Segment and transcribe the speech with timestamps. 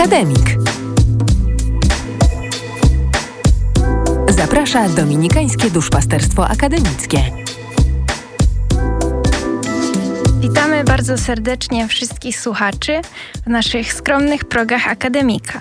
[0.00, 0.56] Akademik.
[4.28, 7.18] Zaprasza Dominikańskie Duszpasterstwo Akademickie.
[10.40, 13.00] Witamy bardzo serdecznie wszystkich słuchaczy
[13.46, 15.60] w naszych skromnych progach Akademika.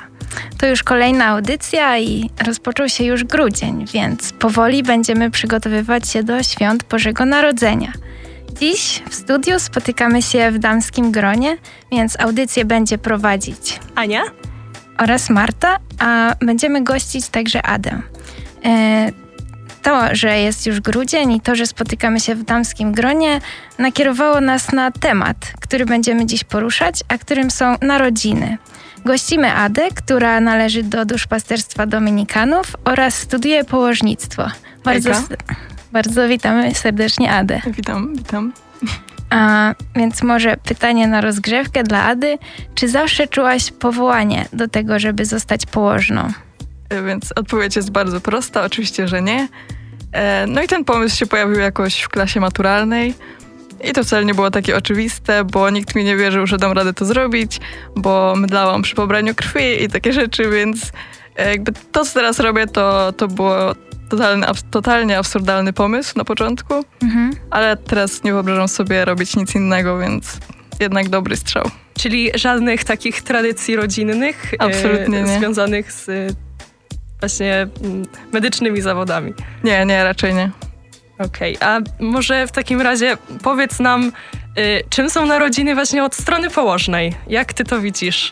[0.57, 6.43] To już kolejna audycja i rozpoczął się już grudzień, więc powoli będziemy przygotowywać się do
[6.43, 7.93] świąt Bożego Narodzenia.
[8.59, 11.57] Dziś w studiu spotykamy się w damskim gronie,
[11.91, 14.21] więc audycję będzie prowadzić Ania
[14.97, 18.01] oraz Marta, a będziemy gościć także Adę.
[18.65, 19.11] E,
[19.81, 23.41] to, że jest już grudzień i to, że spotykamy się w damskim gronie,
[23.77, 28.57] nakierowało nas na temat, który będziemy dziś poruszać, a którym są narodziny.
[29.05, 34.47] Gościmy Adę, która należy do duszpasterstwa Dominikanów oraz studiuje położnictwo.
[34.83, 35.11] Bardzo,
[35.91, 37.61] bardzo witamy serdecznie Adę.
[37.67, 38.53] Witam, witam.
[39.29, 42.37] A więc może pytanie na rozgrzewkę dla Ady.
[42.75, 46.31] Czy zawsze czułaś powołanie do tego, żeby zostać położną?
[46.89, 49.47] E, więc odpowiedź jest bardzo prosta, oczywiście, że nie.
[50.11, 53.13] E, no i ten pomysł się pojawił jakoś w klasie maturalnej.
[53.83, 56.93] I to wcale nie było takie oczywiste, bo nikt mi nie wierzył, że dam radę
[56.93, 57.59] to zrobić,
[57.95, 60.91] bo mdlałam przy pobraniu krwi i takie rzeczy, więc
[61.35, 63.75] e, jakby to, co teraz robię, to, to było
[64.09, 66.73] totalny, totalnie absurdalny pomysł na początku,
[67.03, 67.31] mhm.
[67.49, 70.37] ale teraz nie wyobrażam sobie robić nic innego, więc
[70.79, 71.69] jednak dobry strzał.
[71.99, 76.35] Czyli żadnych takich tradycji rodzinnych Absolutnie e, związanych z
[77.19, 79.33] właśnie mm, medycznymi zawodami.
[79.63, 80.51] Nie, nie, raczej nie.
[81.19, 81.69] Okej, okay.
[81.69, 84.11] a może w takim razie powiedz nam,
[84.57, 87.15] y, czym są narodziny właśnie od strony położnej?
[87.27, 88.31] Jak ty to widzisz?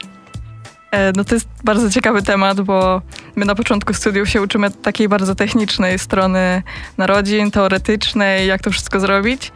[0.92, 3.02] E, no to jest bardzo ciekawy temat, bo
[3.36, 6.64] my na początku studiów się uczymy takiej bardzo technicznej strony
[6.98, 9.52] narodzin, teoretycznej, jak to wszystko zrobić.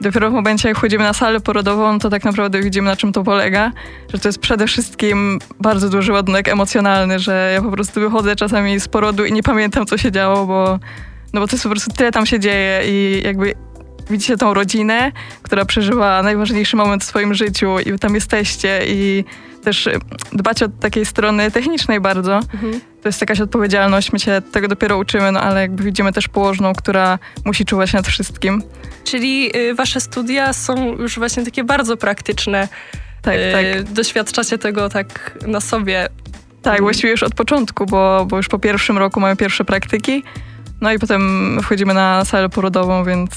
[0.00, 3.24] Dopiero w momencie, jak wchodzimy na salę porodową, to tak naprawdę widzimy, na czym to
[3.24, 3.72] polega.
[4.12, 8.80] Że to jest przede wszystkim bardzo duży ładunek emocjonalny, że ja po prostu wychodzę czasami
[8.80, 10.78] z porodu i nie pamiętam, co się działo, bo,
[11.32, 13.54] no bo to jest po prostu tyle tam się dzieje i jakby
[14.10, 19.24] widzicie tą rodzinę, która przeżywa najważniejszy moment w swoim życiu i tam jesteście i
[19.64, 19.88] też
[20.32, 22.36] dbacie od takiej strony technicznej bardzo.
[22.36, 22.80] Mhm.
[23.02, 26.72] To jest jakaś odpowiedzialność, my się tego dopiero uczymy, no ale jakby widzimy też położną,
[26.74, 28.62] która musi czuwać nad wszystkim.
[29.04, 32.68] Czyli y, wasze studia są już właśnie takie bardzo praktyczne.
[33.22, 33.92] Tak, y, tak.
[33.92, 36.08] Doświadczacie tego tak na sobie.
[36.62, 40.22] Tak, właściwie już od początku, bo, bo już po pierwszym roku mamy pierwsze praktyki.
[40.80, 43.30] No i potem wchodzimy na salę porodową, więc...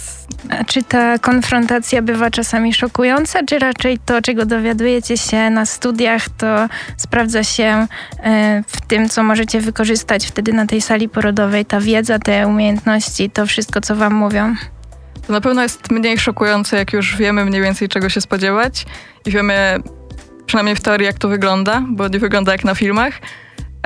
[0.50, 6.29] A czy ta konfrontacja bywa czasami szokująca, czy raczej to, czego dowiadujecie się na studiach,
[6.29, 7.88] to sprawdza się
[8.24, 13.29] e, w tym, co możecie wykorzystać wtedy na tej sali porodowej, ta wiedza, te umiejętności,
[13.29, 14.56] to wszystko, co wam mówią?
[15.28, 18.85] To na pewno jest mniej szokujące, jak już wiemy mniej więcej, czego się spodziewać
[19.25, 19.78] i wiemy
[20.46, 23.13] przynajmniej w teorii, jak to wygląda, bo nie wygląda jak na filmach.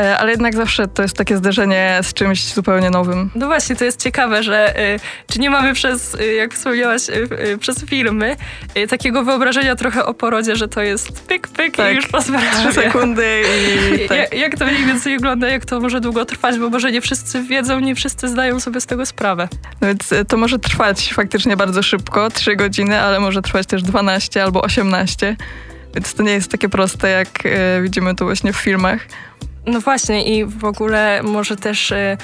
[0.02, 3.30] E, ale jednak zawsze to jest takie zderzenie z czymś zupełnie nowym.
[3.36, 7.02] No właśnie, to jest ciekawe, że y, czy nie mamy przez, y, jak wspomniałaś,
[7.60, 8.36] przez filmy,
[8.90, 12.74] takiego wyobrażenia trochę o porodzie, że to jest pyk, pyk tak, i już po Trzy
[12.74, 13.42] sekundy
[13.96, 14.18] i tak.
[14.18, 17.44] jak, jak to mniej więcej wygląda, jak to może długo trwać, bo może nie wszyscy
[17.44, 19.48] wiedzą, nie wszyscy zdają sobie z tego sprawę.
[19.82, 24.44] No więc to może trwać faktycznie bardzo szybko, trzy godziny, ale może trwać też 12
[24.44, 25.36] albo 18,
[25.96, 27.28] więc to nie jest takie proste, jak
[27.82, 29.00] widzimy to właśnie w filmach.
[29.68, 32.18] No właśnie i w ogóle może też y,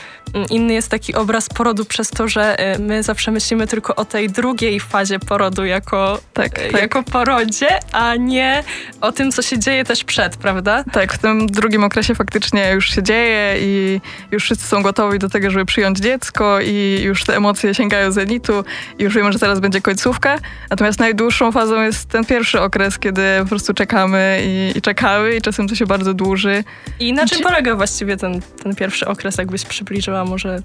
[0.49, 4.29] inny jest taki obraz porodu przez to, że y, my zawsze myślimy tylko o tej
[4.29, 6.81] drugiej fazie porodu jako, tak, y, tak.
[6.81, 8.63] jako porodzie, a nie
[9.01, 10.83] o tym, co się dzieje też przed, prawda?
[10.91, 15.29] Tak, w tym drugim okresie faktycznie już się dzieje i już wszyscy są gotowi do
[15.29, 18.63] tego, żeby przyjąć dziecko i już te emocje sięgają zenitu
[18.99, 20.39] i już wiemy, że teraz będzie końcówka.
[20.69, 25.41] Natomiast najdłuższą fazą jest ten pierwszy okres, kiedy po prostu czekamy i, i czekamy i
[25.41, 26.63] czasem to się bardzo dłuży.
[26.99, 30.61] I czym polega właściwie ten, ten pierwszy okres, jakbyś przybliżyła może,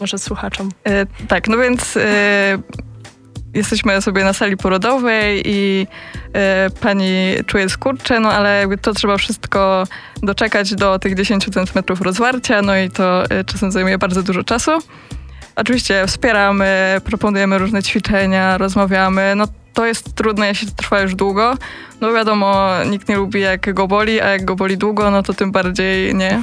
[0.00, 0.70] może słuchaczom?
[0.84, 2.58] E, tak, no więc e,
[3.54, 5.86] jesteśmy sobie na sali porodowej i
[6.32, 9.84] e, pani czuje skurcze, no ale jakby to trzeba wszystko
[10.22, 14.70] doczekać do tych 10 cm rozwarcia, no i to e, czasem zajmuje bardzo dużo czasu.
[15.56, 19.34] Oczywiście wspieramy, proponujemy różne ćwiczenia, rozmawiamy.
[19.36, 19.46] No
[19.76, 21.54] to jest trudne, jeśli to trwa już długo.
[22.00, 25.34] No wiadomo, nikt nie lubi jak go boli, a jak go boli długo, no to
[25.34, 26.42] tym bardziej nie.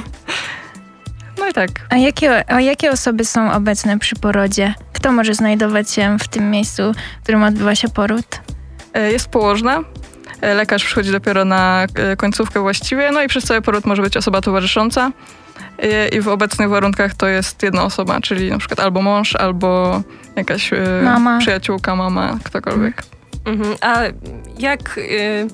[1.38, 1.70] No i tak.
[1.90, 4.74] A jakie, a jakie osoby są obecne przy porodzie?
[4.92, 8.40] Kto może znajdować się w tym miejscu, w którym odbywa się poród?
[8.94, 9.80] E, jest położna.
[10.40, 14.16] E, lekarz przychodzi dopiero na e, końcówkę właściwie, no i przez cały poród może być
[14.16, 15.12] osoba towarzysząca.
[16.12, 20.02] I w obecnych warunkach to jest jedna osoba, czyli na przykład albo mąż, albo
[20.36, 20.70] jakaś
[21.04, 21.38] mama.
[21.38, 23.02] przyjaciółka, mama, ktokolwiek.
[23.44, 23.76] Mhm.
[23.80, 24.02] A
[24.58, 25.48] jak, y,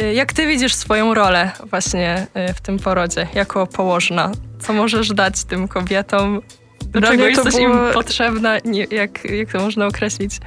[0.00, 4.32] Y, jak ty widzisz swoją rolę właśnie y, w tym porodzie jako położna?
[4.58, 6.40] Co możesz dać tym kobietom?
[6.86, 7.88] Do Dla czego jesteś było...
[7.88, 8.54] im potrzebna?
[8.90, 10.38] Jak, jak to można określić?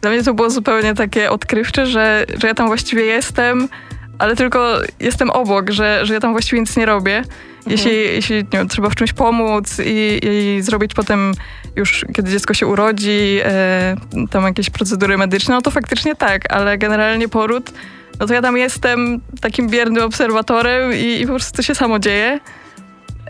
[0.00, 3.68] Dla mnie to było zupełnie takie odkrywcze, że, że ja tam właściwie jestem,
[4.18, 7.22] ale tylko jestem obok, że, że ja tam właściwie nic nie robię.
[7.70, 11.32] Jeśli, jeśli nie trzeba w czymś pomóc i, i zrobić potem
[11.76, 13.96] już, kiedy dziecko się urodzi, e,
[14.30, 17.72] tam jakieś procedury medyczne, no to faktycznie tak, ale generalnie poród
[18.20, 21.98] no to ja tam jestem takim biernym obserwatorem i, i po prostu to się samo
[21.98, 22.40] dzieje.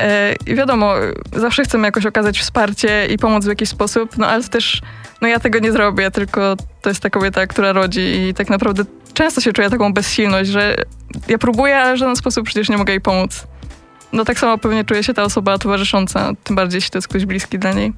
[0.00, 0.94] E, I wiadomo,
[1.32, 4.82] zawsze chcemy jakoś okazać wsparcie i pomóc w jakiś sposób, no ale też
[5.20, 8.84] no ja tego nie zrobię, tylko to jest ta kobieta, która rodzi i tak naprawdę
[9.14, 10.76] często się czuję taką bezsilność, że
[11.28, 13.46] ja próbuję, ale w żaden sposób przecież nie mogę jej pomóc.
[14.12, 17.26] No tak samo pewnie czuje się ta osoba towarzysząca, tym bardziej jeśli to jest ktoś
[17.26, 17.92] bliski dla niej.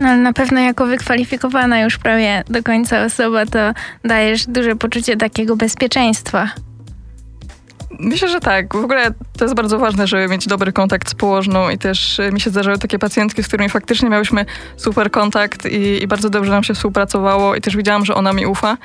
[0.00, 3.58] No, ale na pewno jako wykwalifikowana już prawie do końca osoba, to
[4.04, 6.48] dajesz duże poczucie takiego bezpieczeństwa.
[7.98, 8.74] Myślę, że tak.
[8.74, 12.32] W ogóle to jest bardzo ważne, żeby mieć dobry kontakt z położną i też e,
[12.32, 16.50] mi się zdarzały takie pacjentki, z którymi faktycznie miałyśmy super kontakt i, i bardzo dobrze
[16.50, 18.76] nam się współpracowało i też widziałam, że ona mi ufa.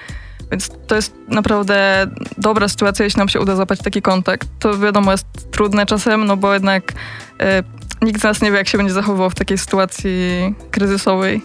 [0.51, 2.07] Więc to jest naprawdę
[2.37, 4.47] dobra sytuacja, jeśli nam się uda zapać taki kontakt.
[4.59, 6.93] To wiadomo jest trudne czasem, no bo jednak
[7.39, 7.63] e,
[8.01, 11.41] nikt z nas nie wie, jak się będzie zachowywał w takiej sytuacji kryzysowej.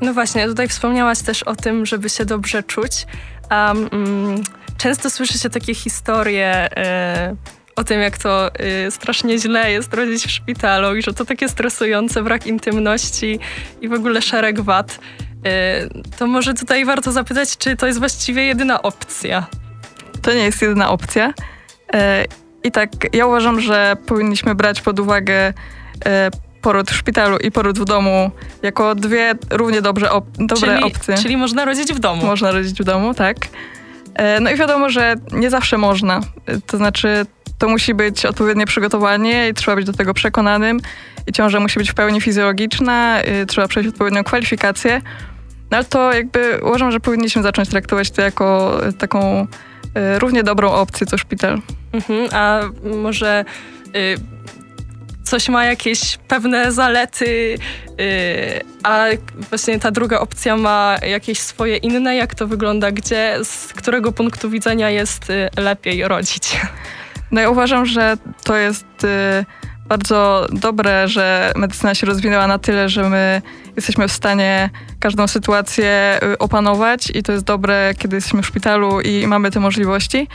[0.00, 3.06] No właśnie, tutaj wspomniałaś też o tym, żeby się dobrze czuć.
[3.50, 4.42] Um, um,
[4.78, 6.70] często słyszy się takie historie
[7.32, 7.36] y,
[7.76, 8.50] o tym, jak to
[8.86, 13.38] y, strasznie źle jest rodzić w szpitalu i że to takie stresujące, brak intymności
[13.80, 14.98] i w ogóle szereg wad.
[15.46, 19.46] Y, to może tutaj warto zapytać, czy to jest właściwie jedyna opcja?
[20.22, 21.34] To nie jest jedyna opcja.
[22.64, 25.52] I tak, ja uważam, że powinniśmy brać pod uwagę
[26.62, 28.30] poród w szpitalu i poród w domu
[28.62, 31.18] jako dwie równie dobrze op dobre czyli, opcje.
[31.18, 32.26] Czyli można rodzić w domu.
[32.26, 33.36] Można rodzić w domu, tak.
[34.40, 36.20] No i wiadomo, że nie zawsze można.
[36.66, 37.26] To znaczy,
[37.58, 40.80] to musi być odpowiednie przygotowanie i trzeba być do tego przekonanym.
[41.26, 43.18] I ciąża musi być w pełni fizjologiczna,
[43.48, 45.00] trzeba przejść odpowiednią kwalifikację.
[45.70, 49.46] No ale to jakby uważam, że powinniśmy zacząć traktować to jako taką
[50.18, 51.60] równie dobrą opcję co szpital.
[51.92, 53.44] Mhm, a może
[53.96, 54.16] y,
[55.24, 57.58] coś ma jakieś pewne zalety,
[57.98, 58.04] yy,
[58.82, 59.04] a
[59.50, 62.16] właśnie ta druga opcja ma jakieś swoje inne.
[62.16, 62.90] Jak to wygląda?
[62.92, 66.50] Gdzie, z którego punktu widzenia jest y, lepiej rodzić?
[67.30, 69.44] No ja uważam, że to jest y,
[69.88, 73.42] bardzo dobre, że medycyna się rozwinęła na tyle, że my
[73.76, 79.00] jesteśmy w stanie każdą sytuację y, opanować i to jest dobre, kiedy jesteśmy w szpitalu
[79.00, 80.28] i mamy te możliwości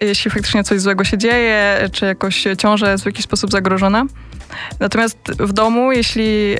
[0.00, 4.06] jeśli faktycznie coś złego się dzieje, czy jakoś ciąża jest w jakiś sposób zagrożona.
[4.80, 6.58] Natomiast w domu, jeśli yy,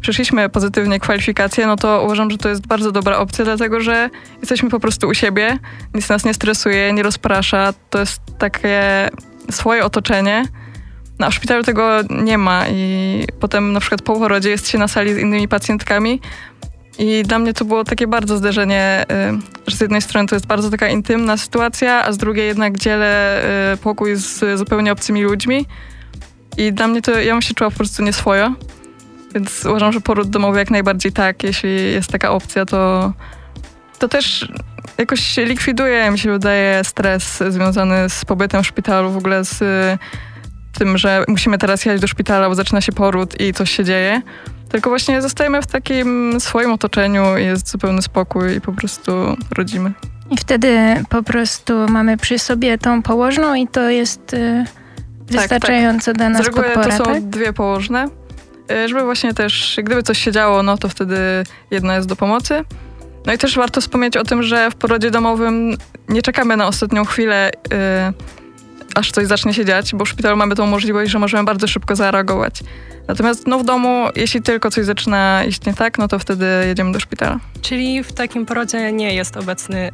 [0.00, 4.10] przeszliśmy pozytywnie kwalifikacje, no to uważam, że to jest bardzo dobra opcja, dlatego że
[4.40, 5.58] jesteśmy po prostu u siebie,
[5.94, 9.08] nic nas nie stresuje, nie rozprasza, to jest takie
[9.50, 10.44] swoje otoczenie.
[11.18, 15.14] Na szpitalu tego nie ma i potem na przykład po porodzie jest się na sali
[15.14, 16.20] z innymi pacjentkami,
[16.98, 19.04] i dla mnie to było takie bardzo zderzenie,
[19.66, 22.78] y, że z jednej strony to jest bardzo taka intymna sytuacja, a z drugiej jednak
[22.78, 23.42] dzielę
[23.74, 25.66] y, pokój z zupełnie obcymi ludźmi.
[26.56, 28.52] I dla mnie to, ja bym się czuła po prostu nieswojo.
[29.34, 33.12] Więc uważam, że poród domowy jak najbardziej tak, jeśli jest taka opcja, to,
[33.98, 34.48] to też
[34.98, 39.58] jakoś likwiduje, mi się wydaje, stres związany z pobytem w szpitalu, w ogóle z
[40.76, 44.22] tym, że musimy teraz jechać do szpitala, bo zaczyna się poród i coś się dzieje.
[44.68, 49.92] Tylko właśnie zostajemy w takim swoim otoczeniu, jest zupełny spokój i po prostu rodzimy.
[50.30, 50.78] I wtedy
[51.08, 54.64] po prostu mamy przy sobie tą położną i to jest y,
[55.26, 56.16] wystarczająco tak, tak.
[56.16, 57.22] dla nas Z reguły podpora, to są tak?
[57.22, 58.08] dwie położne,
[58.70, 61.16] y, żeby właśnie też, gdyby coś się działo, no to wtedy
[61.70, 62.64] jedna jest do pomocy.
[63.26, 65.76] No i też warto wspomnieć o tym, że w porodzie domowym
[66.08, 68.45] nie czekamy na ostatnią chwilę, y,
[68.96, 71.96] aż coś zacznie się dziać, bo w szpitalu mamy tą możliwość, że możemy bardzo szybko
[71.96, 72.62] zareagować.
[73.08, 76.92] Natomiast no, w domu, jeśli tylko coś zaczyna iść nie tak, no to wtedy jedziemy
[76.92, 77.38] do szpitala.
[77.62, 79.88] Czyli w takim porodzie nie jest obecny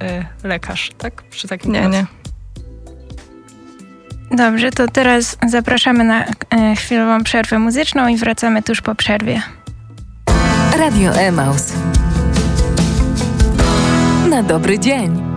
[0.44, 1.22] y, lekarz, tak?
[1.22, 1.98] Przy takim nie, porodzie.
[1.98, 2.22] nie.
[4.36, 9.42] Dobrze, to teraz zapraszamy na y, chwilową przerwę muzyczną i wracamy tuż po przerwie.
[10.78, 11.72] Radio Emaus.
[14.30, 15.31] Na dobry dzień.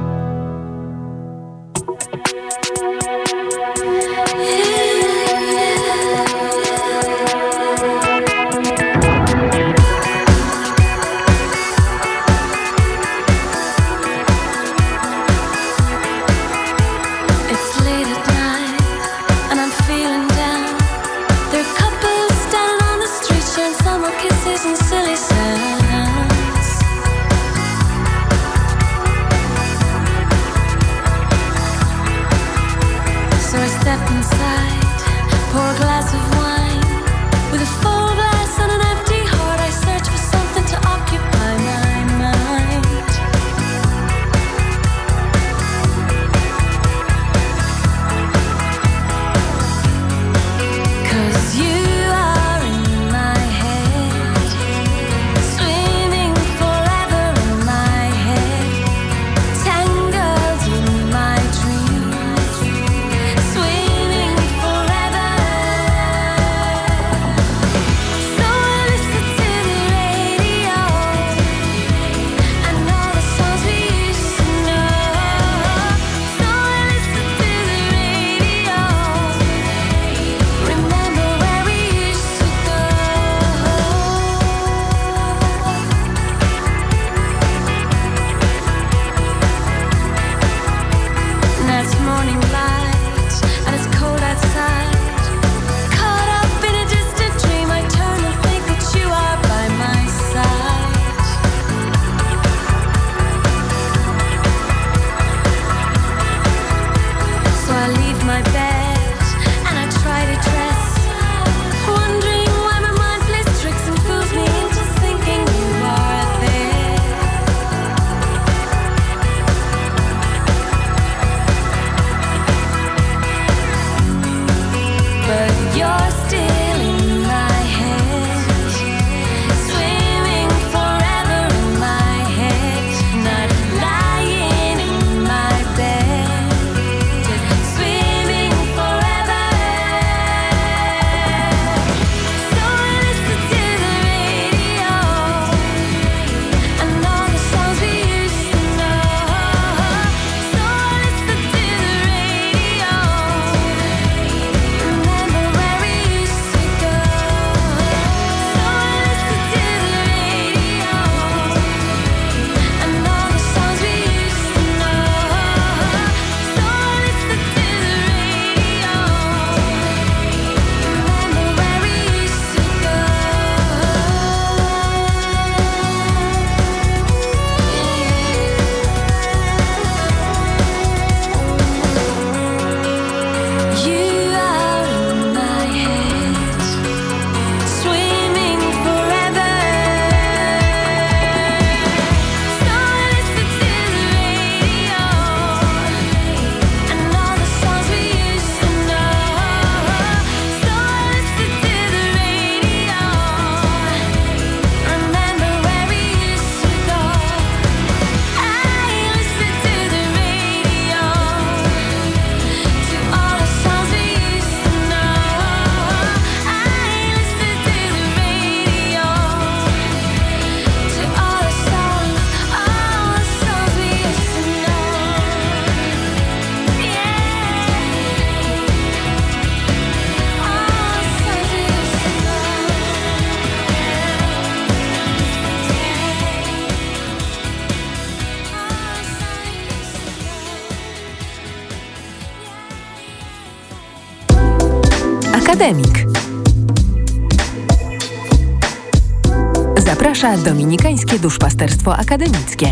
[250.25, 252.67] Zaprasza Dominikańskie Duszpasterstwo Akademickie.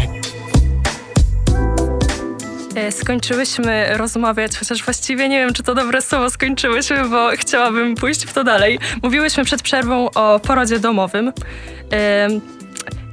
[2.75, 8.25] E, skończyłyśmy rozmawiać, chociaż właściwie nie wiem, czy to dobre słowo skończyłyśmy, bo chciałabym pójść
[8.25, 8.79] w to dalej.
[9.03, 11.33] Mówiłyśmy przed przerwą o porodzie domowym.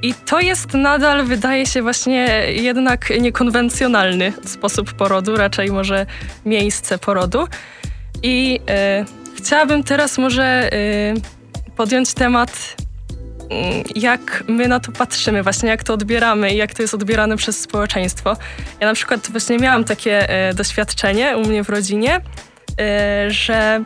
[0.01, 6.05] I to jest nadal, wydaje się, właśnie jednak niekonwencjonalny sposób porodu, raczej może
[6.45, 7.47] miejsce porodu.
[8.23, 9.05] I e,
[9.37, 10.69] Chciałabym teraz może
[11.75, 12.75] podjąć temat,
[13.95, 17.59] jak my na to patrzymy, właśnie jak to odbieramy i jak to jest odbierane przez
[17.59, 18.37] społeczeństwo.
[18.79, 23.83] Ja na przykład właśnie miałam takie y, doświadczenie u mnie w rodzinie, y, że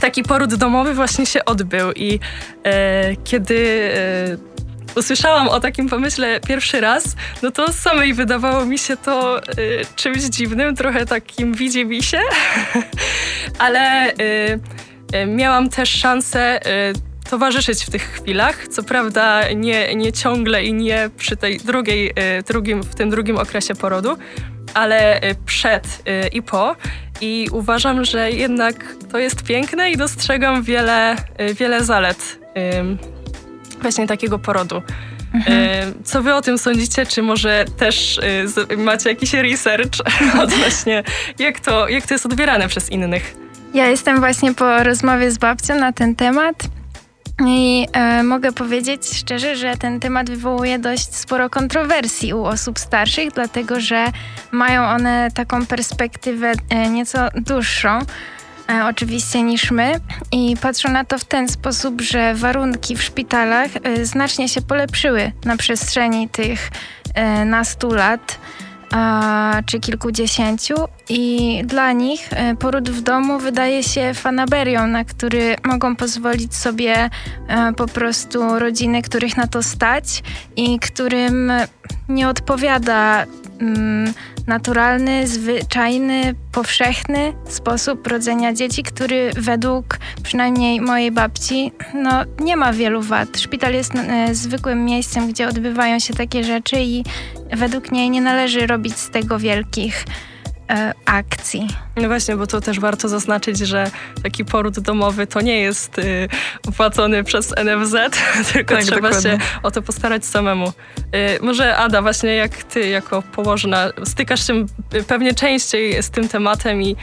[0.00, 2.20] taki poród domowy właśnie się odbył i y,
[3.24, 3.90] kiedy
[4.96, 9.40] usłyszałam o takim pomyśle pierwszy raz, no to samej wydawało mi się to
[9.96, 12.20] czymś dziwnym, trochę takim widzi mi się,
[13.58, 14.12] ale
[15.26, 16.60] miałam też szansę
[17.30, 18.68] towarzyszyć w tych chwilach.
[18.68, 23.38] Co prawda nie, nie ciągle i nie przy tej drugiej, y, drugim, w tym drugim
[23.38, 24.16] okresie porodu,
[24.74, 26.76] ale y, przed i po.
[27.20, 31.16] I uważam, że jednak to jest piękne i dostrzegam wiele,
[31.54, 32.38] wiele zalet
[33.82, 34.82] właśnie takiego porodu.
[35.34, 35.94] Mhm.
[36.04, 37.06] Co wy o tym sądzicie?
[37.06, 38.20] Czy może też
[38.76, 40.00] macie jakiś research
[40.42, 41.02] odnośnie,
[41.38, 43.34] jak to, jak to jest odbierane przez innych?
[43.74, 46.79] Ja jestem właśnie po rozmowie z babcią na ten temat.
[47.46, 53.32] I e, mogę powiedzieć szczerze, że ten temat wywołuje dość sporo kontrowersji u osób starszych,
[53.32, 54.06] dlatego że
[54.52, 57.98] mają one taką perspektywę e, nieco dłuższą.
[58.70, 60.00] E, oczywiście niż my
[60.32, 65.32] i patrzą na to w ten sposób, że warunki w szpitalach e, znacznie się polepszyły
[65.44, 66.70] na przestrzeni tych
[67.14, 68.38] e, nastu lat
[69.66, 70.74] czy kilkudziesięciu
[71.08, 77.10] i dla nich e, poród w domu wydaje się fanaberią, na który mogą pozwolić sobie
[77.48, 80.22] e, po prostu rodziny, których na to stać
[80.56, 81.52] i którym
[82.10, 83.26] nie odpowiada
[83.60, 84.12] mm,
[84.46, 93.02] naturalny, zwyczajny, powszechny sposób rodzenia dzieci, który według przynajmniej mojej babci no, nie ma wielu
[93.02, 93.38] wad.
[93.38, 97.04] Szpital jest e, zwykłym miejscem, gdzie odbywają się takie rzeczy i
[97.52, 100.04] według niej nie należy robić z tego wielkich
[101.04, 101.68] akcji.
[101.96, 103.90] No właśnie, bo to też warto zaznaczyć, że
[104.22, 106.28] taki poród domowy to nie jest y,
[106.68, 107.94] opłacony przez NFZ,
[108.52, 109.30] tylko tak, trzeba dokładnie.
[109.30, 110.68] się o to postarać samemu.
[110.68, 110.72] Y,
[111.42, 114.66] może Ada, właśnie jak ty jako położna stykasz się
[115.06, 116.96] pewnie częściej z tym tematem i y,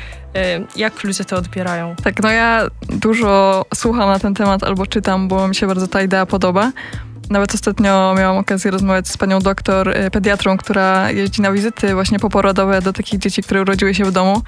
[0.76, 1.96] jak ludzie to odbierają?
[2.04, 6.02] Tak, no ja dużo słucham na ten temat albo czytam, bo mi się bardzo ta
[6.02, 6.72] idea podoba.
[7.30, 12.20] Nawet ostatnio miałam okazję rozmawiać z panią doktor, y, pediatrą, która jeździ na wizyty właśnie
[12.20, 14.42] poporodowe do takich dzieci, które urodziły się w domu.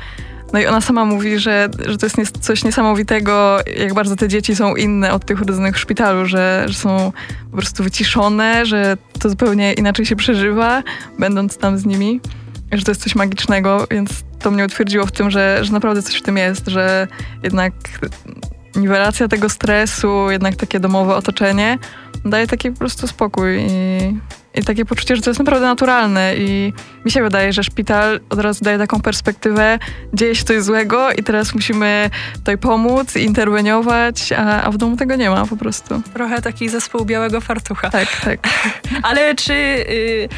[0.53, 4.55] No i ona sama mówi, że, że to jest coś niesamowitego, jak bardzo te dzieci
[4.55, 7.11] są inne od tych urodzonych w szpitalu, że, że są
[7.51, 10.83] po prostu wyciszone, że to zupełnie inaczej się przeżywa,
[11.19, 12.21] będąc tam z nimi,
[12.71, 14.09] że to jest coś magicznego, więc
[14.39, 17.07] to mnie utwierdziło w tym, że, że naprawdę coś w tym jest, że
[17.43, 17.73] jednak
[18.75, 21.77] niwelacja tego stresu, jednak takie domowe otoczenie
[22.25, 24.17] daje taki po prostu spokój i,
[24.55, 26.73] i takie poczucie, że to jest naprawdę naturalne i
[27.05, 29.79] mi się wydaje, że szpital od razu daje taką perspektywę,
[30.13, 35.15] dzieje się coś złego i teraz musimy tutaj pomóc, interweniować, a, a w domu tego
[35.15, 36.01] nie ma po prostu.
[36.13, 37.89] Trochę taki zespół białego fartucha.
[37.89, 38.39] Tak, tak.
[39.09, 40.29] Ale czy y,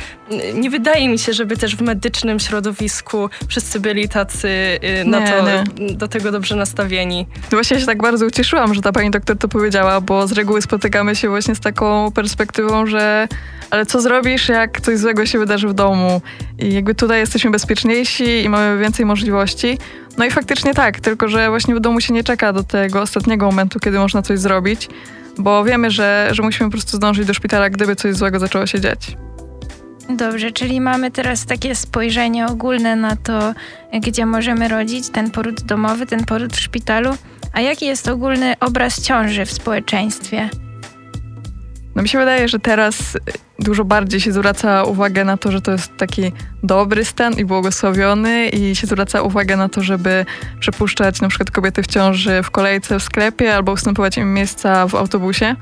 [0.53, 5.27] nie wydaje mi się, żeby też w medycznym środowisku wszyscy byli tacy y, na nie,
[5.27, 5.93] to, nie.
[5.95, 7.27] do tego dobrze nastawieni?
[7.35, 10.61] No właśnie się tak bardzo ucieszyłam, że ta pani doktor to powiedziała, bo z reguły
[10.61, 13.27] spotykamy się właśnie z taką perspektywą, że
[13.71, 16.21] ale co zrobisz, jak coś złego się wydarzy w domu?
[16.59, 19.77] I jakby tutaj jesteśmy bezpieczniejsi i mamy więcej możliwości.
[20.17, 23.45] No i faktycznie tak, tylko że właśnie w domu się nie czeka do tego ostatniego
[23.45, 24.89] momentu, kiedy można coś zrobić,
[25.37, 28.79] bo wiemy, że, że musimy po prostu zdążyć do szpitala, gdyby coś złego zaczęło się
[28.79, 29.17] dziać.
[30.09, 33.53] Dobrze, czyli mamy teraz takie spojrzenie ogólne na to,
[34.01, 37.09] gdzie możemy rodzić, ten poród domowy, ten poród w szpitalu.
[37.53, 40.49] A jaki jest ogólny obraz ciąży w społeczeństwie?
[41.95, 43.17] No mi się wydaje, że teraz
[43.59, 46.31] dużo bardziej się zwraca uwagę na to, że to jest taki
[46.63, 50.25] dobry stan i błogosławiony i się zwraca uwagę na to, żeby
[50.59, 54.95] przepuszczać na przykład kobiety w ciąży w kolejce w sklepie albo ustępować im miejsca w
[54.95, 55.55] autobusie.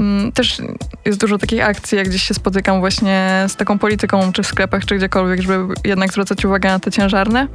[0.00, 0.58] Mm, też
[1.04, 4.84] jest dużo takich akcji, jak gdzieś się spotykam właśnie z taką polityką, czy w sklepach,
[4.84, 7.48] czy gdziekolwiek, żeby jednak zwracać uwagę na te ciężarne.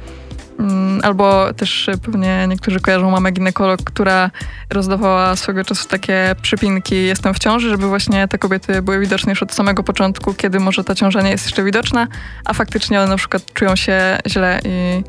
[0.58, 4.30] Mm, albo też pewnie niektórzy kojarzą mamę ginekolog, która
[4.70, 9.42] rozdawała swego czasu takie przypinki jestem w ciąży, żeby właśnie te kobiety były widoczne już
[9.42, 12.08] od samego początku, kiedy może ta ciąża nie jest jeszcze widoczna,
[12.44, 15.02] a faktycznie one na przykład czują się źle i,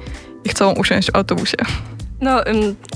[0.43, 1.57] i chcą usiąść w autobusie.
[2.21, 2.43] No,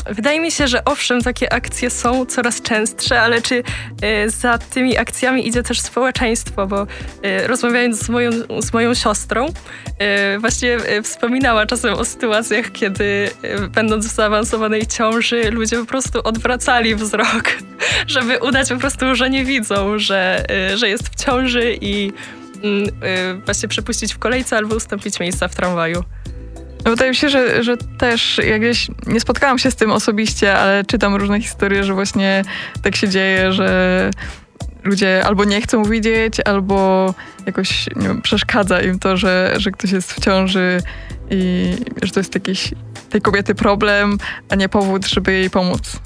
[0.10, 3.64] wydaje mi się, że owszem, takie akcje są coraz częstsze, ale czy
[4.02, 6.68] e, za tymi akcjami idzie też społeczeństwo?
[6.68, 6.88] Bo
[7.24, 9.48] e, rozmawiając z moją, z moją siostrą,
[10.00, 13.32] e, właśnie wspominała czasem o sytuacjach, kiedy
[13.76, 17.44] będąc w zaawansowanej ciąży, ludzie po prostu odwracali wzrok,
[18.08, 22.12] żeby udać po prostu, że nie widzą, że, że jest w ciąży i
[22.64, 26.04] mm, właśnie przepuścić w kolejce albo ustąpić miejsca w tramwaju.
[26.86, 30.84] No wydaje mi się, że, że też jakieś nie spotkałam się z tym osobiście, ale
[30.84, 32.44] czytam różne historie, że właśnie
[32.82, 34.12] tak się dzieje, że
[34.84, 37.14] ludzie albo nie chcą widzieć, albo
[37.46, 40.82] jakoś wiem, przeszkadza im to, że, że ktoś jest w ciąży
[41.30, 41.72] i
[42.04, 42.74] że to jest jakiś
[43.10, 44.18] tej kobiety problem,
[44.50, 46.00] a nie powód, żeby jej pomóc.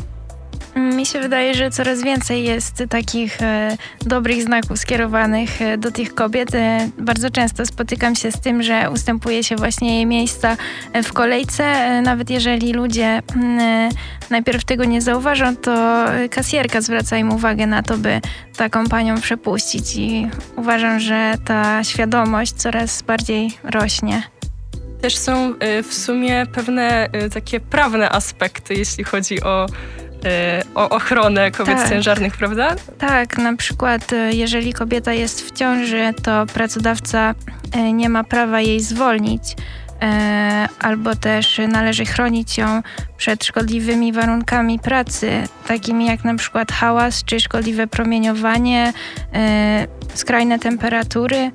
[0.76, 6.16] Mi się wydaje, że coraz więcej jest takich e, dobrych znaków skierowanych e, do tych
[6.16, 6.56] kobiet.
[6.56, 10.58] E, bardzo często spotykam się z tym, że ustępuje się właśnie jej miejsca
[11.04, 12.02] w kolejce.
[12.02, 13.92] Nawet jeżeli ludzie mm,
[14.30, 18.22] najpierw tego nie zauważą, to kasjerka zwraca im uwagę na to, by
[18.58, 19.96] taką panią przepuścić.
[19.96, 24.24] I uważam, że ta świadomość coraz bardziej rośnie
[25.02, 29.68] też są w sumie pewne takie prawne aspekty, jeśli chodzi o
[30.76, 31.90] o ochronę kobiet tak.
[31.90, 32.76] ciężarnych, prawda?
[32.98, 37.36] Tak, na przykład jeżeli kobieta jest w ciąży, to pracodawca
[37.94, 39.56] nie ma prawa jej zwolnić
[40.80, 42.82] albo też należy chronić ją
[43.18, 45.32] przed szkodliwymi warunkami pracy,
[45.68, 48.94] takimi jak na przykład hałas czy szkodliwe promieniowanie,
[50.14, 51.52] skrajne temperatury.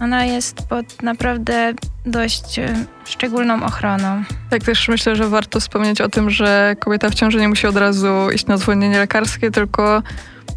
[0.00, 1.74] Ona jest pod naprawdę
[2.06, 4.24] dość e, szczególną ochroną.
[4.50, 7.76] Tak, też myślę, że warto wspomnieć o tym, że kobieta w ciąży nie musi od
[7.76, 10.02] razu iść na zwolnienie lekarskie, tylko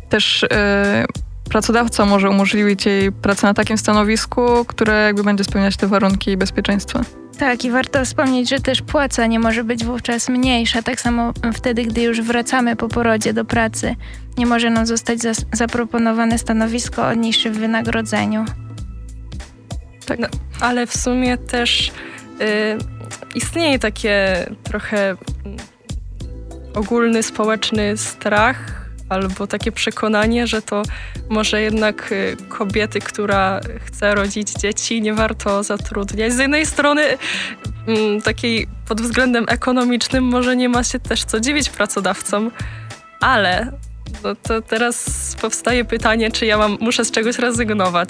[0.09, 0.45] też
[1.49, 7.01] pracodawca może umożliwić jej pracę na takim stanowisku, które jakby będzie spełniać te warunki bezpieczeństwa.
[7.39, 10.81] Tak, i warto wspomnieć, że też płaca nie może być wówczas mniejsza.
[10.81, 13.95] Tak samo wtedy, gdy już wracamy po porodzie do pracy,
[14.37, 18.45] nie może nam zostać za zaproponowane stanowisko o niższym wynagrodzeniu.
[20.09, 20.27] Tak, no,
[20.59, 21.91] ale w sumie też
[22.41, 22.77] y,
[23.35, 25.17] istnieje takie trochę mm,
[26.75, 30.83] ogólny społeczny strach albo takie przekonanie, że to
[31.29, 36.33] może jednak y, kobiety, która chce rodzić dzieci, nie warto zatrudniać.
[36.33, 37.01] Z jednej strony
[37.87, 42.51] mm, takiej pod względem ekonomicznym może nie ma się też co dziwić pracodawcom,
[43.21, 43.71] ale
[44.23, 45.05] no to teraz
[45.41, 48.09] powstaje pytanie, czy ja mam, muszę z czegoś rezygnować.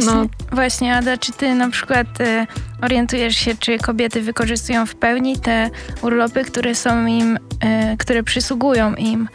[0.00, 0.26] Właśnie, no.
[0.52, 2.46] właśnie, Ada, czy ty na przykład y,
[2.82, 5.70] orientujesz się, czy kobiety wykorzystują w pełni te
[6.02, 9.28] urlopy, które są im, y, które przysługują im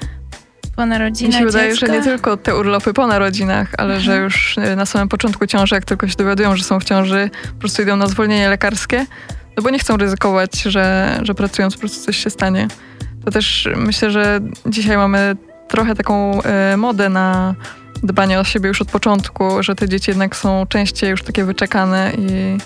[0.76, 4.02] po narodzinach Mi się wydaje, że nie tylko te urlopy po narodzinach, ale mhm.
[4.04, 7.30] że już y, na samym początku ciąży, jak tylko się dowiadują, że są w ciąży,
[7.54, 9.06] po prostu idą na zwolnienie lekarskie,
[9.58, 12.68] no bo nie chcą ryzykować, że, że pracując po prostu coś się stanie.
[13.26, 15.36] To też myślę, że dzisiaj mamy
[15.70, 16.42] trochę taką
[16.74, 17.56] y, modę na
[18.04, 22.12] dbanie o siebie już od początku, że te dzieci jednak są częściej już takie wyczekane
[22.18, 22.58] i,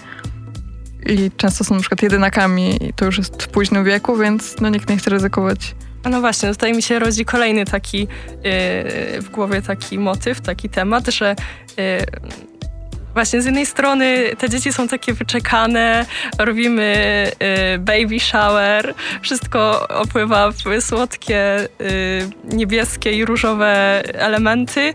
[1.13, 4.69] i często są na przykład jedynakami i to już jest w późnym wieku, więc no
[4.69, 5.75] nikt nie chce ryzykować.
[6.09, 8.07] No właśnie, tutaj mi się rodzi kolejny taki yy,
[9.21, 11.35] w głowie taki motyw, taki temat, że
[11.77, 11.83] yy,
[13.13, 16.05] Właśnie z jednej strony te dzieci są takie wyczekane,
[16.39, 17.31] robimy
[17.75, 24.81] y, baby shower, wszystko opływa w słodkie, y, niebieskie i różowe elementy.
[24.81, 24.93] Y,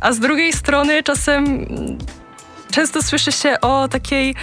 [0.00, 1.66] a z drugiej strony czasem
[2.72, 4.34] często słyszy się o takiej,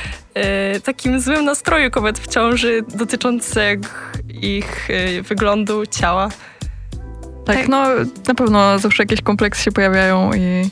[0.76, 3.80] y, takim złym nastroju kobiet w ciąży dotyczących
[4.30, 6.30] ich y, wyglądu ciała.
[7.46, 7.86] Tak, tak, no
[8.28, 10.70] na pewno zawsze jakieś kompleksy się pojawiają i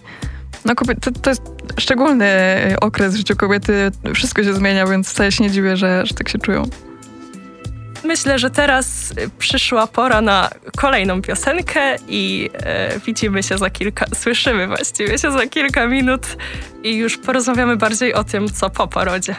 [0.65, 1.41] no kobiety, to, to, jest
[1.79, 2.27] szczególny
[2.81, 6.29] okres w życiu kobiety, wszystko się zmienia, więc wcale się nie dziwię, że, że tak
[6.29, 6.63] się czują.
[8.03, 14.67] Myślę, że teraz przyszła pora na kolejną piosenkę i e, widzimy się za kilka, słyszymy
[14.67, 16.37] właściwie się za kilka minut
[16.83, 19.35] i już porozmawiamy bardziej o tym, co po porodzie.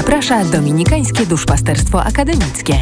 [0.00, 2.74] Zaprasza Dominikańskie Duszpasterstwo Akademickie.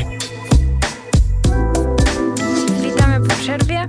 [2.83, 3.89] Witamy po przerwie.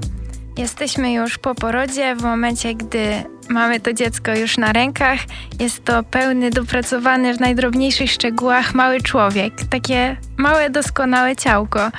[0.58, 5.20] Jesteśmy już po porodzie, w momencie, gdy mamy to dziecko już na rękach.
[5.60, 9.54] Jest to pełny, dopracowany w najdrobniejszych szczegółach mały człowiek.
[9.70, 11.92] Takie małe, doskonałe ciałko.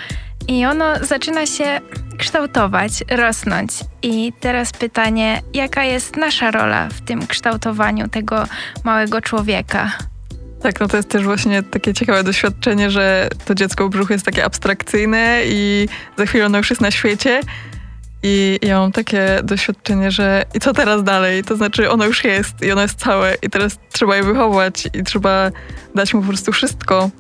[0.48, 1.80] I ono zaczyna się
[2.18, 3.70] kształtować, rosnąć.
[4.02, 8.44] I teraz pytanie, jaka jest nasza rola w tym kształtowaniu tego
[8.84, 9.90] małego człowieka?
[10.62, 14.24] Tak, no to jest też właśnie takie ciekawe doświadczenie, że to dziecko w brzuchu jest
[14.24, 17.40] takie abstrakcyjne i za chwilę ono już jest na świecie.
[18.22, 21.44] I ja mam takie doświadczenie, że i co teraz dalej?
[21.44, 25.04] To znaczy ono już jest i ono jest całe i teraz trzeba je wychować i
[25.04, 25.50] trzeba
[25.94, 27.10] dać mu po prostu wszystko.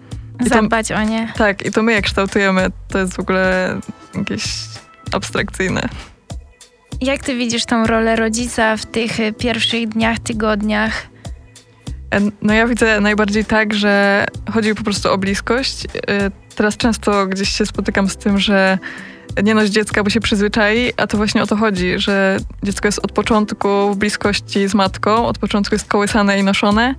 [0.46, 1.32] I Zadbać to, o nie.
[1.36, 2.66] Tak, i to my je kształtujemy.
[2.88, 3.76] To jest w ogóle
[4.14, 4.44] jakieś
[5.12, 5.88] abstrakcyjne.
[7.00, 11.09] Jak ty widzisz tą rolę rodzica w tych pierwszych dniach, tygodniach?
[12.42, 15.84] No ja widzę najbardziej tak, że chodzi po prostu o bliskość.
[15.84, 18.78] E, teraz często gdzieś się spotykam z tym, że
[19.42, 22.98] nie noś dziecka, bo się przyzwyczai, a to właśnie o to chodzi, że dziecko jest
[22.98, 26.94] od początku w bliskości z matką, od początku jest kołysane i noszone,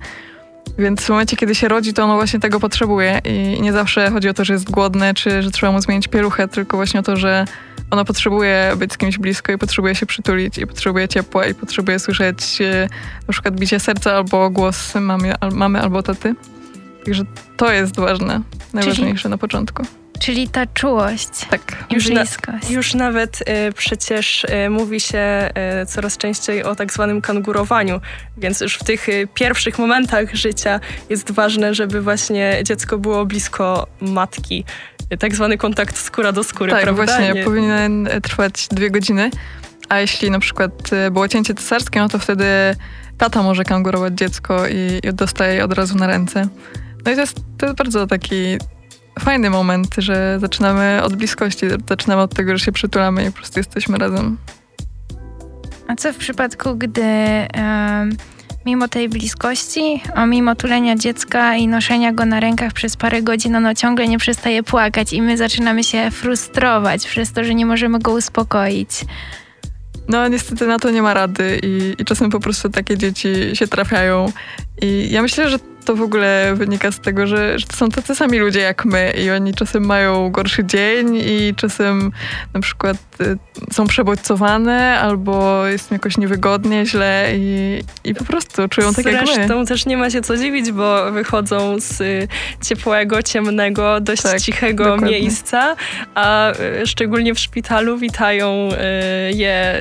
[0.78, 4.28] więc w momencie, kiedy się rodzi, to ono właśnie tego potrzebuje i nie zawsze chodzi
[4.28, 7.16] o to, że jest głodne, czy że trzeba mu zmienić pieluchę, tylko właśnie o to,
[7.16, 7.44] że
[7.92, 11.98] ono potrzebuje być z kimś blisko i potrzebuje się przytulić i potrzebuje ciepła i potrzebuje
[11.98, 12.88] słyszeć e,
[13.28, 16.34] na przykład bicie serca albo głos mamy, mamy albo taty.
[17.04, 17.24] Także
[17.56, 18.40] to jest ważne,
[18.72, 19.30] najważniejsze Czyli...
[19.30, 19.82] na początku.
[20.18, 21.28] Czyli ta czułość.
[21.50, 21.84] Tak.
[21.90, 22.24] Już, na,
[22.70, 25.50] już nawet y, przecież y, mówi się
[25.82, 28.00] y, coraz częściej o tak zwanym kangurowaniu,
[28.36, 33.86] więc już w tych y, pierwszych momentach życia jest ważne, żeby właśnie dziecko było blisko
[34.00, 34.64] matki.
[35.18, 37.04] Tak zwany kontakt skóra do skóry, tak, prawda?
[37.04, 37.44] właśnie, Nie.
[37.44, 39.30] powinien trwać dwie godziny.
[39.88, 42.46] A jeśli na przykład y, było cięcie cesarskie, no to wtedy
[43.18, 46.48] tata może kangurować dziecko i, i dostaje je od razu na ręce.
[47.04, 48.58] No i to jest, to jest bardzo taki
[49.20, 53.60] fajny moment, że zaczynamy od bliskości, zaczynamy od tego, że się przytulamy i po prostu
[53.60, 54.38] jesteśmy razem.
[55.88, 58.16] A co w przypadku, gdy um,
[58.66, 63.56] mimo tej bliskości, o mimo tulenia dziecka i noszenia go na rękach przez parę godzin,
[63.56, 67.98] ono ciągle nie przestaje płakać i my zaczynamy się frustrować przez to, że nie możemy
[67.98, 68.90] go uspokoić?
[70.08, 73.66] No niestety na to nie ma rady i, i czasem po prostu takie dzieci się
[73.66, 74.32] trafiają.
[74.82, 78.14] I ja myślę, że to w ogóle wynika z tego, że, że to są tacy
[78.14, 82.12] sami ludzie jak my i oni czasem mają gorszy dzień i czasem
[82.54, 82.96] na przykład
[83.72, 89.10] są przebodźcowane albo jest im jakoś niewygodnie, źle i, i po prostu czują tak Zresztą
[89.10, 89.34] jak my.
[89.34, 92.28] Zresztą też nie ma się co dziwić, bo wychodzą z y,
[92.62, 95.20] ciepłego, ciemnego, dość tak, cichego dokładnie.
[95.20, 95.76] miejsca,
[96.14, 98.68] a y, szczególnie w szpitalu witają
[99.34, 99.80] je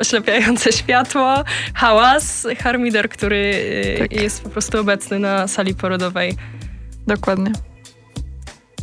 [0.00, 3.54] oślepiające światło, hałas, harmider, który
[3.98, 4.12] tak.
[4.12, 6.36] jest po prostu obecny na sali porodowej.
[7.06, 7.67] Dokładnie.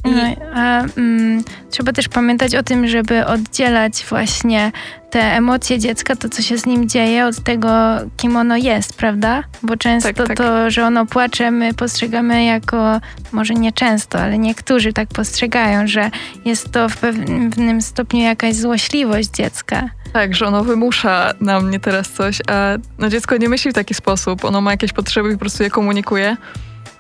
[0.06, 0.12] I...
[0.12, 0.22] No,
[0.54, 4.72] a, mm, trzeba też pamiętać o tym, żeby oddzielać właśnie
[5.10, 7.70] te emocje dziecka, to co się z nim dzieje, od tego,
[8.18, 9.44] kim ono jest, prawda?
[9.64, 10.38] Bo często tak, tak.
[10.38, 16.12] to, że ono płacze, my postrzegamy jako, może nie często, ale niektórzy tak postrzegają, że
[16.46, 19.90] jest to w pewnym stopniu jakaś złośliwość dziecka.
[20.14, 23.94] Tak, że ono wymusza na mnie teraz coś, a no dziecko nie myśli w taki
[23.94, 24.46] sposób.
[24.46, 26.38] Ono ma jakieś potrzeby i po prostu je komunikuje.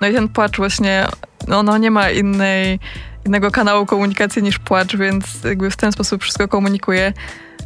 [0.02, 1.08] No i ten płacz właśnie,
[1.48, 2.80] no, ono nie ma innej,
[3.26, 7.14] innego kanału komunikacji niż płacz, więc jakby w ten sposób wszystko komunikuje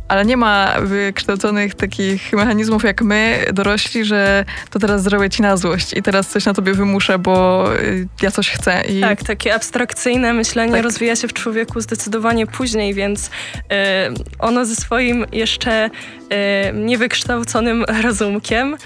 [0.10, 5.58] ale nie ma wykształconych takich mechanizmów jak my, dorośli, że to teraz zrobię ci na
[5.58, 8.84] złość i teraz coś na tobie wymuszę, bo y, ja coś chcę.
[8.88, 9.02] I...
[9.02, 10.84] Tak, takie abstrakcyjne myślenie tak.
[10.84, 13.30] rozwija się w człowieku zdecydowanie później, więc y,
[14.40, 18.78] ono ze swoim jeszcze y, niewykształconym rozumkiem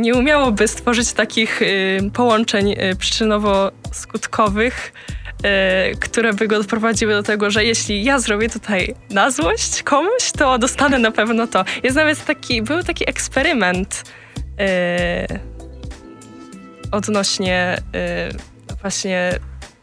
[0.00, 4.92] nie umiałoby stworzyć takich y, połączeń y, przyczynowo-skutkowych,
[5.92, 10.32] Y, które by go doprowadziły do tego, że jeśli ja zrobię tutaj na złość komuś,
[10.38, 11.64] to dostanę na pewno to.
[11.82, 14.04] Jest nawet taki, był taki eksperyment
[16.92, 17.78] odnośnie
[18.80, 19.32] właśnie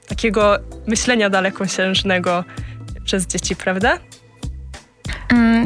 [0.08, 2.43] takiego myślenia dalekosiężnego
[3.04, 4.00] przez dzieci, prawda?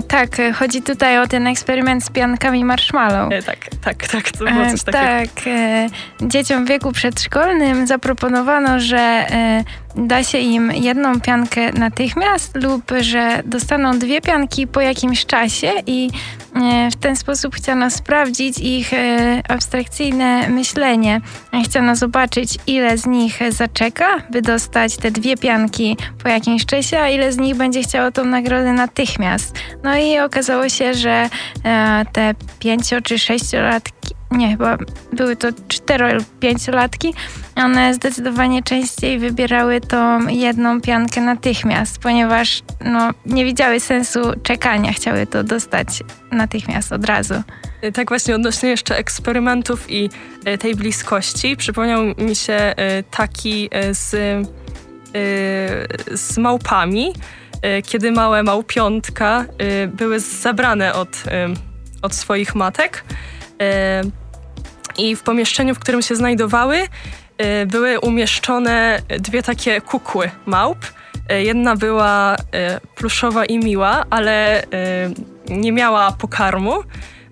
[0.08, 3.34] Tak, chodzi tutaj o ten eksperyment z piankami marshmallow.
[3.34, 5.06] E, tak, tak, tak, to było coś takiego.
[5.06, 5.88] Tak, e,
[6.22, 9.64] dzieciom w wieku przedszkolnym zaproponowano, że e,
[9.96, 16.10] da się im jedną piankę natychmiast lub że dostaną dwie pianki po jakimś czasie i
[16.56, 21.22] e, w ten sposób chciano sprawdzić ich e, abstrakcyjne myślenie.
[21.66, 27.10] Chciano zobaczyć, ile z nich zaczeka, by dostać te dwie pianki po jakimś czasie, a
[27.10, 29.60] ile z nich będzie chciało tą nagrodę natychmiast.
[29.84, 31.30] No i okazało się, że
[31.64, 34.78] e, te pięcio czy sześciolatki nie, chyba
[35.14, 37.14] były to 4 lub 5-latki,
[37.56, 45.28] one zdecydowanie częściej wybierały tą jedną piankę natychmiast, ponieważ no, nie widziały sensu czekania, chciały
[45.28, 45.88] to dostać
[46.32, 47.34] natychmiast, od razu.
[47.94, 50.10] Tak właśnie odnośnie jeszcze eksperymentów i
[50.46, 54.16] e, tej bliskości, przypomniał mi się e, taki e, z,
[56.12, 57.14] z małpami,
[57.86, 59.46] kiedy małe małpiątka
[59.88, 61.24] były zabrane od,
[62.02, 63.04] od swoich matek
[64.98, 70.78] i w pomieszczeniu, w którym się znajdowały, y, były umieszczone dwie takie kukły małp.
[71.32, 72.38] Y, jedna była y,
[72.96, 74.64] pluszowa i miła, ale
[75.50, 76.84] nie miała pokarmu,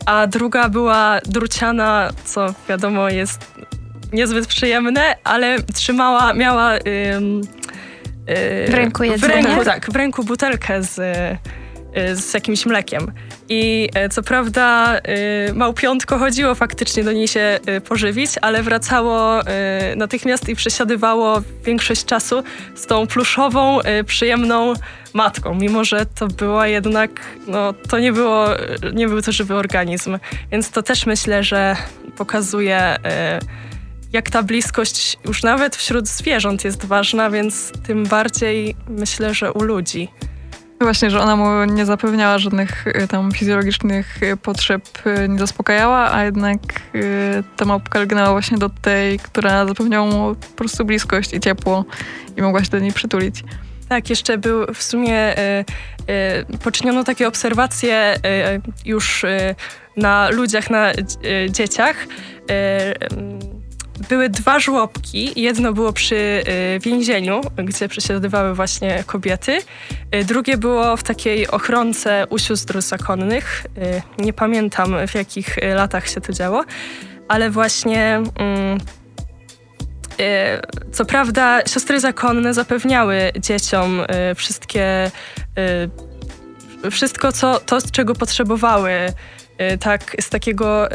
[0.06, 3.54] a druga była druciana, co wiadomo jest
[4.14, 6.74] niezbyt przyjemne, ale trzymała, miała
[8.68, 9.42] w ręku jedzenie?
[9.42, 10.96] W ręku, tak, w ręku butelkę z,
[12.14, 13.12] z jakimś mlekiem.
[13.50, 14.98] I e, co prawda
[15.50, 19.46] y, małpiątko chodziło faktycznie do niej się y, pożywić, ale wracało y,
[19.96, 22.44] natychmiast i przesiadywało większość czasu
[22.76, 24.74] z tą pluszową, przyjemną
[25.14, 27.12] matką, mimo że to była jednak,
[27.48, 28.48] no to nie było,
[28.94, 30.18] nie był to żywy organizm.
[30.52, 31.76] Więc to też myślę, że
[32.18, 32.96] pokazuje
[34.14, 39.64] jak ta bliskość już nawet wśród zwierząt jest ważna, więc tym bardziej myślę, że u
[39.64, 40.10] ludzi.
[40.82, 46.12] Właśnie, że ona mu nie zapewniała żadnych y, tam fizjologicznych y, potrzeb, y, nie zaspokajała,
[46.14, 46.60] a jednak
[47.58, 51.86] ta małpka lgnęła właśnie do tej, która zapewniała mu po prostu bliskość i ciepło
[52.38, 53.44] i mogła się do niej przytulić.
[53.90, 55.66] Tak, jeszcze był w sumie y,
[56.54, 59.26] y, poczyniono takie obserwacje y, już
[59.98, 60.92] na ludziach, na
[61.50, 61.96] dzieciach
[64.10, 65.42] były dwa żłobki.
[65.42, 66.44] Jedno było przy y,
[66.80, 69.62] więzieniu, gdzie przesiadywały właśnie kobiety.
[70.16, 73.66] Y, drugie było w takiej ochronce u sióstr zakonnych.
[74.20, 76.64] Y, nie pamiętam w jakich latach się to działo,
[77.28, 78.22] ale właśnie.
[78.36, 78.78] Mm,
[80.92, 84.02] co prawda, siostry zakonne zapewniały dzieciom
[84.36, 85.12] wszystkie,
[86.92, 88.92] wszystko, co, to, czego potrzebowały,
[89.80, 90.90] tak, z takiego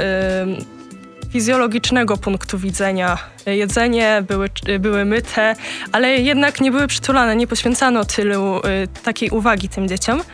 [1.34, 3.18] fizjologicznego punktu widzenia.
[3.46, 4.48] Jedzenie były,
[4.80, 5.56] były myte,
[5.92, 8.62] ale jednak nie były przytulane, nie poświęcano tylu y,
[9.02, 10.20] takiej uwagi tym dzieciom.
[10.20, 10.24] Y,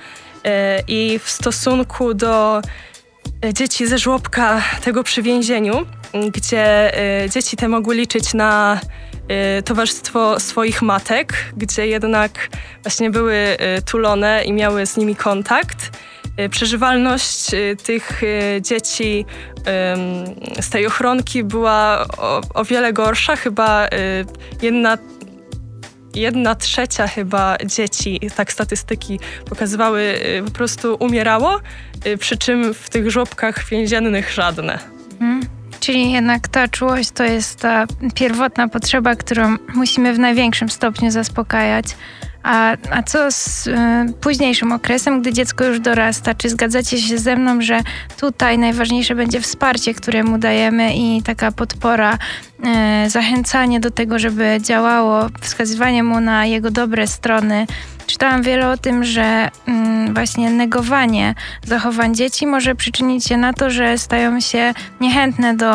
[0.88, 2.62] I w stosunku do
[3.44, 5.86] y, dzieci ze żłobka tego przy więzieniu,
[6.32, 6.92] gdzie
[7.34, 8.80] dzieci te mogły liczyć na
[9.64, 12.48] towarzystwo swoich matek, gdzie jednak
[12.82, 15.90] właśnie były tulone i miały z nimi kontakt,
[16.48, 19.26] przeżywalność y, tych y, dzieci
[20.60, 23.36] z tej ochronki była o, o wiele gorsza.
[23.36, 23.88] Chyba
[24.62, 24.98] jedna
[26.14, 31.60] jedna trzecia chyba dzieci, tak statystyki pokazywały, po prostu umierało,
[32.18, 34.78] przy czym w tych żłobkach więziennych żadne.
[35.18, 35.59] Hmm.
[35.80, 41.86] Czyli jednak ta czułość to jest ta pierwotna potrzeba, którą musimy w największym stopniu zaspokajać.
[42.42, 43.72] A, a co z y,
[44.20, 46.34] późniejszym okresem, gdy dziecko już dorasta?
[46.34, 47.80] Czy zgadzacie się ze mną, że
[48.20, 52.18] tutaj najważniejsze będzie wsparcie, które mu dajemy i taka podpora,
[53.06, 57.66] y, zachęcanie do tego, żeby działało, wskazywanie mu na jego dobre strony,
[58.06, 61.34] Czytałam wiele o tym, że mm, właśnie negowanie
[61.64, 65.72] zachowań dzieci może przyczynić się na to, że stają się niechętne do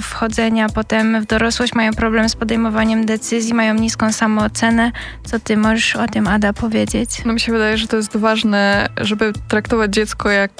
[0.00, 4.92] wchodzenia potem w dorosłość, mają problem z podejmowaniem decyzji, mają niską samoocenę.
[5.24, 7.10] Co ty możesz o tym, Ada, powiedzieć?
[7.24, 10.50] No mi się wydaje, że to jest ważne, żeby traktować dziecko jak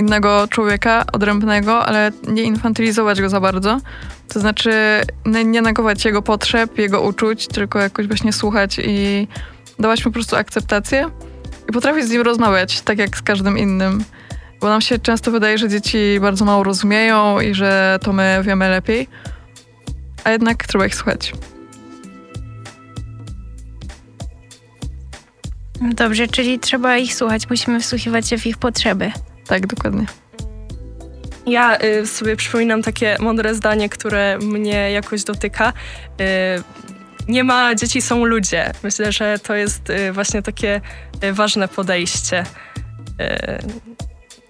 [0.00, 3.80] innego człowieka, odrębnego, ale nie infantylizować go za bardzo.
[4.28, 4.72] To znaczy
[5.44, 9.28] nie negować jego potrzeb, jego uczuć, tylko jakoś właśnie słuchać i
[9.80, 11.10] dawać mu po prostu akceptację
[11.68, 14.04] i potrafić z nim rozmawiać, tak jak z każdym innym.
[14.60, 18.68] Bo nam się często wydaje, że dzieci bardzo mało rozumieją i że to my wiemy
[18.68, 19.08] lepiej,
[20.24, 21.32] a jednak trzeba ich słuchać.
[25.80, 29.12] Dobrze, czyli trzeba ich słuchać, musimy wsłuchiwać się w ich potrzeby.
[29.46, 30.06] Tak, dokładnie.
[31.46, 35.72] Ja y, sobie przypominam takie mądre zdanie, które mnie jakoś dotyka.
[36.20, 36.90] Y,
[37.30, 38.72] nie ma dzieci, są ludzie.
[38.82, 40.80] Myślę, że to jest y, właśnie takie
[41.24, 42.44] y, ważne podejście.
[43.20, 43.58] Y,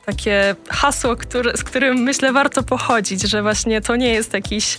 [0.07, 4.79] takie hasło, które, z którym myślę warto pochodzić, że właśnie to nie jest jakiś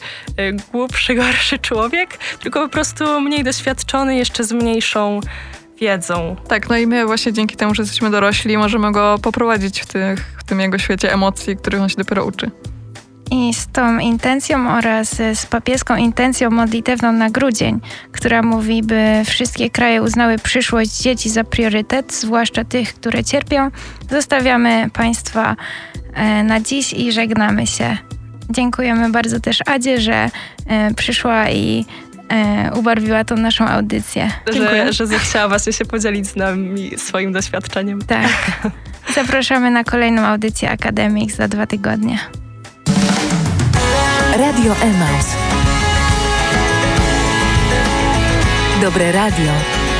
[0.71, 5.19] głupszy, gorszy człowiek, tylko po prostu mniej doświadczony, jeszcze z mniejszą
[5.81, 6.35] wiedzą.
[6.47, 10.35] Tak, no i my właśnie dzięki temu, że jesteśmy dorośli, możemy go poprowadzić w, tych,
[10.37, 12.51] w tym jego świecie emocji, których on się dopiero uczy.
[13.31, 17.79] I z tą intencją oraz z papieską intencją modlitewną na grudzień,
[18.11, 23.71] która mówi, by wszystkie kraje uznały przyszłość dzieci za priorytet, zwłaszcza tych, które cierpią,
[24.09, 25.55] zostawiamy Państwa
[26.13, 27.97] e, na dziś i żegnamy się.
[28.49, 30.29] Dziękujemy bardzo też Adzie, że
[30.67, 31.85] e, przyszła i
[32.29, 34.31] e, ubarwiła tą naszą audycję.
[34.53, 38.01] Że, że zechciała właśnie się podzielić z nami swoim doświadczeniem.
[38.01, 38.27] Tak.
[39.15, 42.19] Zapraszamy na kolejną audycję Akademik za dwa tygodnie.
[44.37, 45.27] Radio Emaus.
[48.81, 49.51] Dobre radio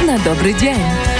[0.06, 1.11] na dobry dzień.